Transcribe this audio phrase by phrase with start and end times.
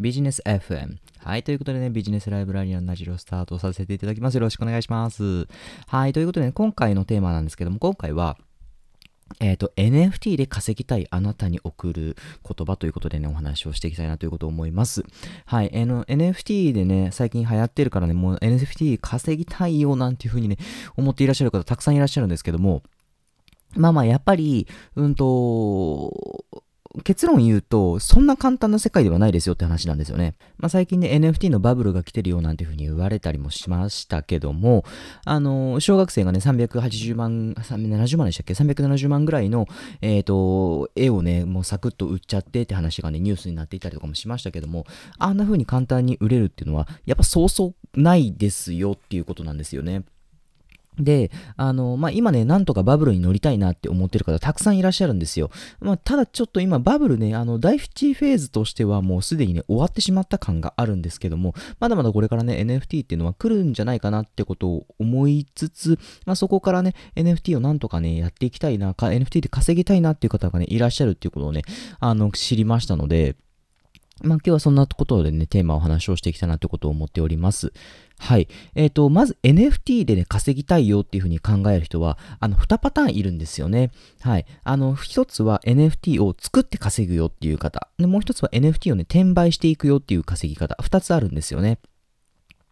[0.00, 0.96] ビジネス FM。
[1.18, 1.42] はい。
[1.42, 4.34] ということでね、ビジネスライブラリアンラジオスタートさせていただきます。
[4.34, 5.46] よろしくお願いします。
[5.88, 6.14] はい。
[6.14, 8.38] ということでね、今回のテーマなんですけども、今回は、
[9.40, 15.04] えっ、ー、と、NFT で稼ぎたいあなたに送る言葉ということでね、お話をしていきたいなということを思います。
[15.44, 15.70] はい。
[15.82, 20.56] あの、NFT でね、最近流行ってるからね、もう NFT 稼ぎたいよなんていうふうにね、
[20.96, 22.82] 思っていらっしゃる方たくさんいらっしゃるんですけども、
[23.76, 26.44] まあまあ、やっぱり、うんと、
[27.04, 30.34] 結論言うと、そんな簡単な世界ではないですよって話なんですよね。
[30.58, 34.84] まあ、最近ね、NFT のバブルが来てるよなんていうふうに言われたりもしましたけども、
[35.24, 39.68] あの、小学生がね、380万、370万でしたっけ ?370 万ぐらいの、
[40.00, 44.84] えっ、ー、と、絵をね、もうサクッと売っちゃってって話がね、ニュースになっていたりとかもしましたけども、
[45.18, 50.02] あんな風に簡単に売れるっていうのは、やっぱそうそうないですよっていうことなんですよね。
[50.98, 55.50] で、あの、まあ、今ね、なんとかバブルに乗りたいなって思ってる方たくさんいらっしゃるんですよ。
[55.80, 71.62] まあ、ただちょっと今バブルね、あの、第1フェーズとしてはもうすでにね、終わってしまった感があるんですけども、まだまだこれからね、NFT っていうのは来るんじゃないかなってことを思いつつ、まあ、そこからね、NFT をなんとかね、やっていきたいな、NFT で稼ぎたいなっていう方がね、いらっしゃるっていうことをね、
[72.00, 73.36] あの、知りましたので、
[74.22, 77.72] まあ、今日はそんなことでね、テーマをお話をしていきたいなってことを思っております。
[78.18, 78.48] はい。
[78.74, 83.90] えっ、ー、と、まず NFT でね、稼ぎたいよっていうふうに考える人は、あの、2パターンいるんですよね。
[84.20, 84.46] はい。
[84.62, 87.88] あの、1つは NFT を作って稼ぐよっていう方。
[87.98, 90.76] で、もう1つは NFT をね、転売していくよっていう稼ぎ方。
[90.82, 91.78] 2つあるんですよね。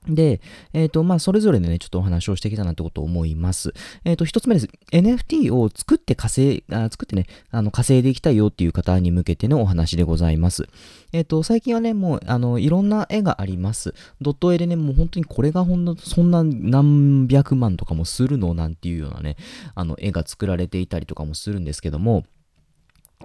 [0.07, 0.41] で、
[0.73, 3.75] えっ、ー、と、まあ、それぞれでね、ちょっとお話をしてきたなってことを思います。
[4.05, 4.69] えっ、ー、と、一つ目です。
[4.93, 10.69] NFT を作って稼い、あ作ってね、あの、稼いでいきたいよっていう方に向けてのお話でございます。
[11.13, 13.95] えっ、ー、と、最近はね、もう、あの、いろんな絵があります。
[14.21, 19.37] ドット絵でね、もう本当にこれがほんの、そんな何百万とかもするのなんていうようなね、
[19.75, 22.25] あの、絵が作られていたりとかもするんですけども、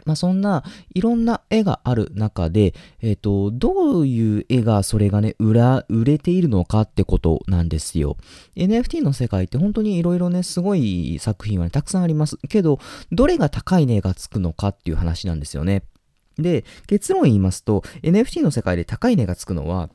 [0.05, 0.63] まあ、そんな
[0.93, 8.17] いろんな絵がある中で、えっ、ー、と、どういう絵がそれがね、売ら、売れているのかってことなんですよ。
[8.55, 12.37] NFT の世界って本当にいろいろね、すごい作品はね、たくさんあります。
[12.49, 12.79] けど、
[13.11, 15.83] どれが高い値がつくのかっていう話なんですよね。
[16.37, 19.89] で、結論言いますと、NFT の世界で高い値がつくのは、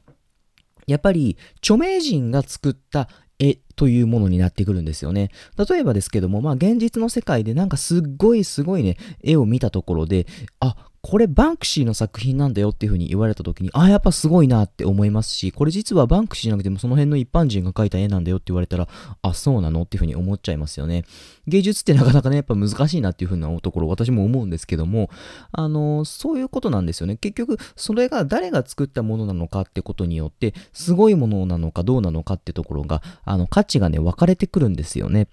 [0.87, 3.09] やっぱり著名人が作った
[3.39, 5.31] 絵というものになってくるんですよね。
[5.69, 10.27] 例えばですけども、まあ現実の世界でなんかすっごいすごいね、絵を見たところで、
[10.61, 10.77] あ、
[11.09, 18.89] これバンクシーの作品なんだよっていう風に言われた時に、ああ、やっぱすごいなって思いますし、これ実はバンクシーじゃなくてもその辺の一般人が描いた絵なんだよって言われたら、
[19.23, 21.07] あ、そうなのっていう風に思っちゃいますよね。
[21.47, 25.09] 芸術ってなかなかね、やっぱ難しいなっていう風なところ私も思うんですけども、
[25.51, 27.17] あの、そういうことなんですよね。
[27.17, 35.27] 結局、それが誰が作ったものなのかってことによって、すごいものなのかどうなのかってところが、あの、価値がね、分かれてくるんですよね。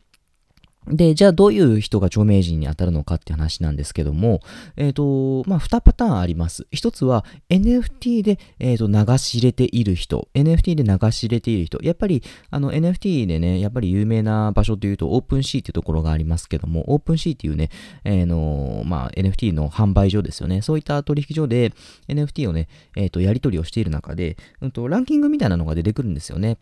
[0.88, 4.42] で、じゃあどういう人が著名人に当たるのかって話なんですけども、
[4.78, 6.68] えっ、ー、と、まあ、二パターンあります。
[6.72, 10.28] 一つは NFT で、えー、と流し入れている人。
[10.36, 11.80] NFT で流し入れている人。
[11.82, 17.70] やっぱり、あの NFT でね、やっぱり有名な場所というと、オープンシーっていうところがありますけども、オープンシーっていうね、
[18.04, 20.62] えー、の、まあ、NFT の販売所ですよね。
[20.62, 21.74] そういった取引所で
[22.08, 26.58] NFT をね、えっ、ー、と、やり取りをしている中で、うんと、ランキングみたいなのが出てくるんですよね。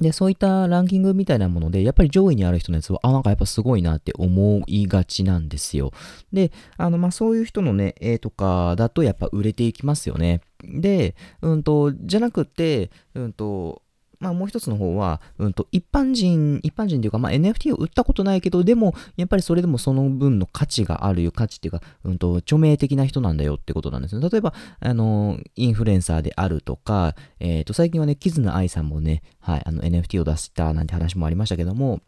[0.00, 5.92] で、そういったランキングみたいなもので、やっぱり上位にある人のやつは、あ、なんかやっぱすごいなって思いがちなんですよ。
[6.32, 10.40] で、あの、まあ、そういう人のね、絵とかだとやっぱ売れていきますよね。
[10.62, 13.82] で、うんと、じゃなくて、うんと、
[14.24, 24.26] まあもう一つの方は、うんと、一般人、一般人というか、まあ NFT を売ったことないけど、でも、やっぱりそれでもその分の価値があるよ価値っていうか、うんと、著名的な人なんだよってことなんですね。
[24.26, 32.00] 例えば、あの、インフルエンサーであるとか、えっ、ー、と、最近はね、キズナアイさんもね、はい、あの NFT を出したなんて話もありましたけども、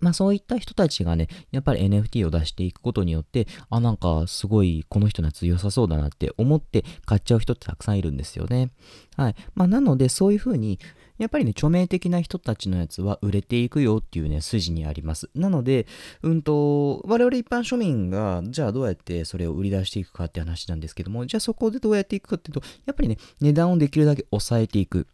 [0.00, 8.70] まあそういった人たちがね、やっぱり NFT を出していくことによって、あ、なんかすごいこの人のやつ良さそうだなって思って買っちゃう人ってたくさんいるんですよね。
[9.16, 9.36] はい。
[9.54, 10.78] まあなのでそういうふうに、
[11.18, 15.30] やっぱりね、著名的な人たちのやつは売れていくよっていうね、筋にあります。
[15.34, 15.86] なので、
[16.22, 25.06] うんと、我々一般庶民が、じゃあどうやってそれを売り出していくかって話なんですけども、じゃあそこでどうやっていくかっていうと、やっぱりね、値段をできるだけ抑えていく。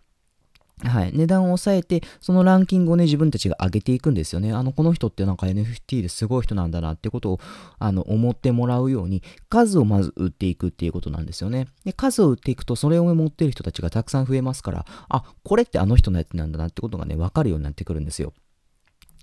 [0.83, 1.13] はい。
[1.15, 4.53] 値段を抑えて、そのランキングをね、自分たちが上げていくんですよね。
[4.53, 7.41] あの、この人ってなんか NFT ですごい人なんだなってことを、
[7.79, 11.67] あの、思ってもらうように、数をまず売っていくっていうことなんですよね。
[11.85, 18.33] で、数を売っていくと、それを持ってる人たちがたくさん増えますから、あ、これってあの人のやつなんだなってことがね、わかるようになってくるんですよ。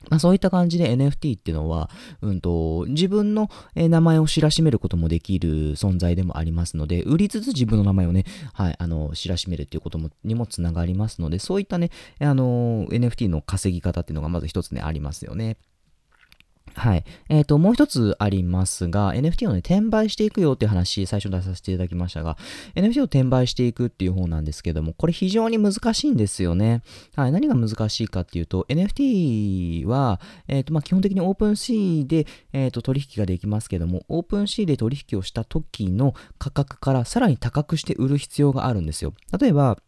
[0.10, 1.90] まあ、そういった感じで NFT っていうのは、
[2.22, 11.90] うんと、自分の名前を知らしめることもできる存在でもありますので、売りつつ自分の名前をね、はい、あの、知らしめるっていうこともにもつながりますので、そういったね、
[12.20, 15.58] あの、NFT の稼ぎ方っていうのがまず一つね、ありますよね。
[16.78, 17.04] はい。
[17.28, 22.38] えっ、ー、と、もう一つありますが、NFT をね、転売していくよっていう話、最初出させていただきましたが、
[22.76, 26.84] NFT を転売していくっていう方なんですけども、これ非常に難しいんですよね。
[27.16, 27.32] はい。
[27.32, 39.16] 何が難しいかっていうと、NFT は、えっ、ー、と、まあ、基本的にオープンシーで、えっ、ー、と、取引ができますけども、オープンシーで取引をした時の価格からさらに高くして売る必要があるんですよ。
[39.40, 39.80] 例えば、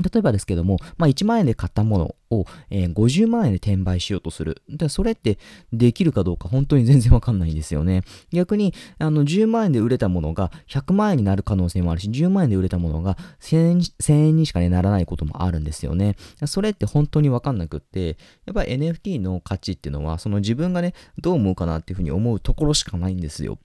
[0.00, 4.62] 例えばですけども、まあ、1万円で買ったものを、えー、50万円で転売しようとする。
[4.66, 5.38] で、それって
[5.70, 8.02] できるかどうか本当に 全然わかんないんですよね。
[8.32, 16.16] 逆に、あの、10万円で売れたものが100万円になる可能性もあるし、10万円で売れたものが1000円 ,1000 にしか、ね、ならないこともあるんですよね。
[16.46, 18.16] それって本当にわかんなくって、
[18.46, 23.58] やっぱり NFT の価値っていうのは、その自分がね、どう思うかなっていうふうに思うところしかないんですよ。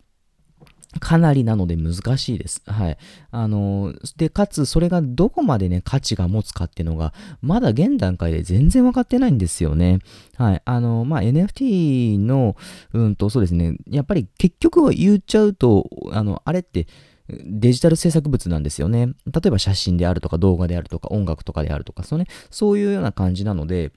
[1.00, 2.62] かなりなので難しいです。
[2.66, 2.98] はい。
[3.32, 10.00] あの、で、かつ、それがどこまでね、価値が持つかっていうのが、まだ現段階で全然分かってないんですよね。
[10.36, 10.62] はい。
[10.66, 12.56] あの、まあ、NFT の、
[12.94, 16.88] うんと、そうですね、やっぱり結局は言っちゃうと、あの、あれって、
[17.30, 19.08] デジタル制作物なんですよね。
[19.26, 23.92] 例えば写真であるとか動画であるとか音楽とかであるとか、そうね、そういうような感じなので、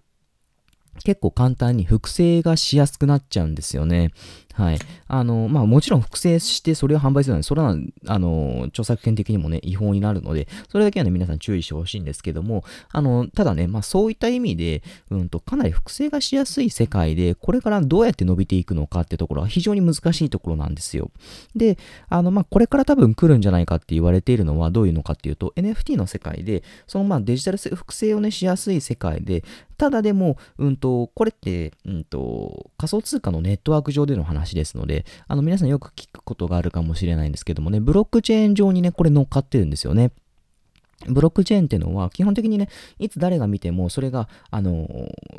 [1.05, 4.11] 結構簡単に複製がしやすくなっちゃうんですよね。
[4.61, 4.79] はい。
[5.09, 7.75] あの、まあもちろん複製してそれを販売するのは、それは、
[8.07, 12.63] あの、著作権的にもね、違法になるので、それだけはね、皆さん注意してほしいんですけども、
[12.93, 21.11] あの、ただね、まあそういった意味で、うんと、かなり複製がしやすい世界で、これからどうやって伸びていくのかってところは非常に難しいところなんですよ。
[21.57, 21.79] で、
[22.11, 29.43] あの、まあこれから多分来るんじゃないかって言われているのはどういうのかっていうと、NFT の世界で、そのまあデジタル複製をね、しやすい世界で、
[29.81, 40.13] ただでも、うんと、これって、うんと、仮想通貨のネットワーク上での話ですので、あの、皆さんよく聞くことがあるかもしれないんですけどもね、ブロックチェーン上にね、これ乗っかってるんですよね。
[41.07, 42.69] ブロックチェーンっていうのは、基本的にね、
[42.99, 44.87] いつ誰が見ても、それが、あの、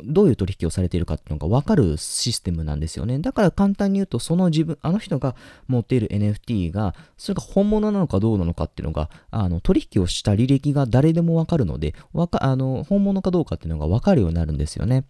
[0.04, 3.20] どういう取引をされているかっていうのが分かるシステムなんですよね。
[3.20, 5.36] だから簡単に言うと、その自分、あの人が
[5.68, 15.04] 持っている NFT が、それが本物なのかどうなのかっていうのが、あの、取引をした履歴が誰でも分かるので、わか、あの、本物かどうかっていうのが分かるようになるんですよね。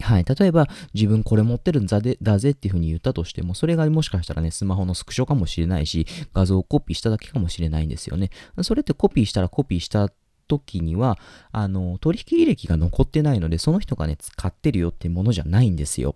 [0.00, 0.24] はい。
[0.24, 8.30] 例えば、自分これ持ってるんだぜだぜっていうふうに言ったとしても、それがもしかしたらね、スマホのスクショかもしれないし、画像をコピーしただけかもしれないんですよね。
[8.62, 10.10] それってコピーしたらコピーした
[10.48, 11.18] 時には、
[11.52, 16.14] あの、取引履歴が残ってないので、その人がね、使ってるよっていうものじゃないんですよ。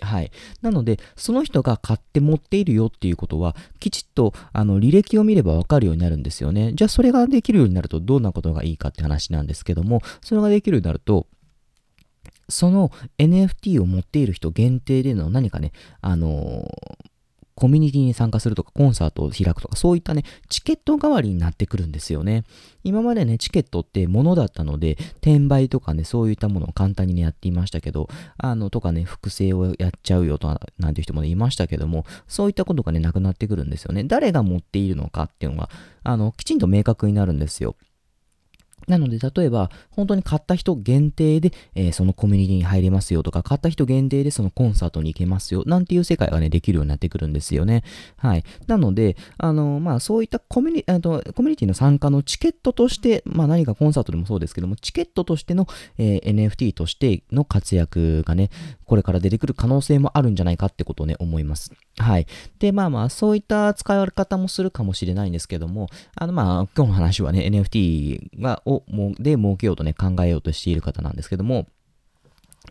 [0.00, 0.30] はい。
[0.62, 6.72] なので、その人が買って持っているよっていうことは、きちっと、あの、履歴を見ればわかるようになるんですよね。
[6.74, 11.26] じゃあ、それができるようになると、どんなことがいいかって話なんですけども、それができるようになると、
[12.52, 17.12] その NFT を持っている人限定での何かね、あのー、
[17.54, 22.44] コミュニティに参加するとか、コンサートを開くとか、そういったね、チケット代わりになってくるんですよね。
[22.82, 28.08] 今までね、チケットって物だったので、転売とかね、そういったものを簡単にね、やっていましたけど、
[28.38, 30.48] あの、とかね、複製をやっちゃうよと
[30.78, 34.04] なんていう人もね、いましたけども、そういったことがね、なくなってくるんですよね。
[34.04, 35.68] 誰が持っているのかっていうのが、
[36.04, 37.76] あの、きちんと明確になるんですよ。
[38.88, 47.84] なので、例えば、本当に買った人限定で、えー、そのコミュニティに入れますよとか、買った人限定でそのコンサートに行けますよ、なんていう世界がね、できるようになってくるんですよね。
[48.16, 48.44] はい。
[48.66, 55.66] なので、あの、まあ、そういったコミュニあとコミュニティの参加のチケットとして、まあ、何かコンサートでもそうですけども、チケットとしての、
[55.98, 58.50] えー、NFT としての活躍がね、
[58.84, 61.72] これから出てくる可能性もあるんじゃないかってことをね、思います。
[61.98, 62.26] はい。
[62.58, 71.66] で、まあまあ、そういった使われ方もするかもしれないんですけども、あの、まあ、今日の話はね、NFT が、を、もで儲けようとね、考えようとしている方なんですけども、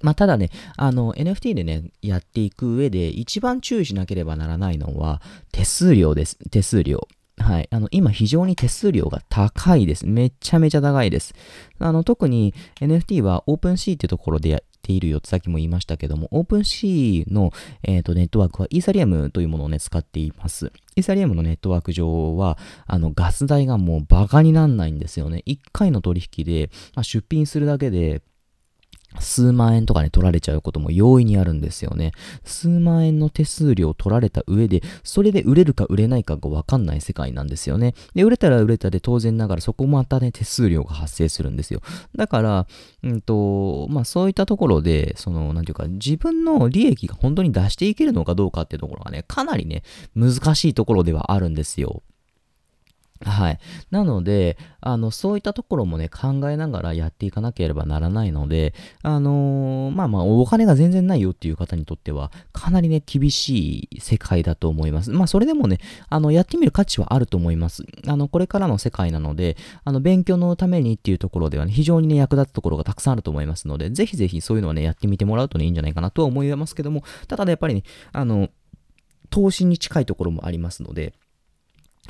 [0.01, 6.38] まあ、ただね、あの、NFT でね、やっていく上で一番注意しなければならないのは、手数料です。
[6.50, 7.08] 手数料。
[7.38, 7.67] はい。
[7.72, 10.05] あの、今非常に手数料が高いです。
[10.05, 11.34] めちゃめちゃ高いです。
[11.79, 17.52] あの、特に NFT は OpenC っていうところでているよってさっきも言いましたけども、OpenC の、
[17.84, 20.72] えーと、ネットワークはイーサリアムというものをね、使っています。
[20.96, 22.58] イーサリアムのネットワーク上は、
[22.88, 25.44] あの、ガス代がもうバカになんないんですよね。
[25.46, 28.22] 1回の取引で、まあ、出品するだけで、
[29.20, 32.12] 数万円とかね、取られちゃうことも容易にあるんですよね。
[32.44, 37.94] 数万円の手数料取られた上で、それで売れるか売れないかがわかんない世界なんですよね。
[38.13, 41.82] で、売れたら売れたで当然ながらそこまたね、手数料が発生するんですよ。
[42.15, 42.68] だから、
[43.03, 49.84] うんと、まあそういったところで、その、なんていうか、自分の利益が本当に出していけるのかどうかっていうところがね、かなりね、
[50.15, 52.03] 難しいところではあるんですよ。
[53.24, 53.60] はい。
[53.92, 58.74] なので、あの、そういったところもね、考えながらやっていかなければならないので、
[59.04, 65.12] あのーまあまあ、お金が全然ないよっていう方にとっては、かなりね、厳しい世界だと思います。
[65.12, 65.78] まあ、それでもね、
[66.10, 67.84] あの、やってみる価値はあると思います。
[68.08, 78.50] あの、これからの世界なので、あの、勉強のためにっていうところではね、非常にね、役立つところがたくさんあると思いますので、ぜひぜひそういうのはね、やってみてもらうとね、いいんじゃないかなとは思いますけども、ただね、やっぱりね、あの、
[79.30, 81.13] 投資に近いところもありますので、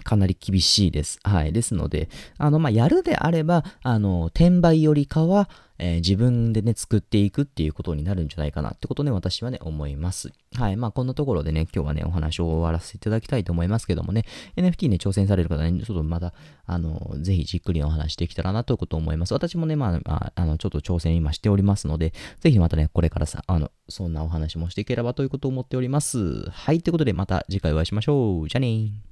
[0.03, 1.19] かなり厳しいです。
[1.24, 1.53] はい。
[1.53, 10.31] ですので、あの、まあ、やるであれば、あの、転売よりかは、えー自分でね、作っていくっていうことになるんじゃないかなってことね、私はね、思います。
[10.55, 10.77] はい。
[10.77, 14.24] まあ、こんなところでね、今日はね、お話を終わらせていただきたいと思いますけどもね、
[14.55, 16.33] NFT ね、挑戦される方ね、ちょっとまた、
[16.65, 19.33] あの、ぜひじっくりお話できたらなということを思います。
[19.33, 26.50] 私もね、まあ、まあ、あの、ちょっと挑戦今しておりますので、ぜひまたね、これからさ、あの、そんなお話もしていければということを思っております。
[26.50, 26.81] はい。
[26.81, 28.50] ということで、また次回お会いしましょう。
[28.50, 29.11] じゃあねー。